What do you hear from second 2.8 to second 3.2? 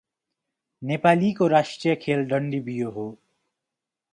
हो।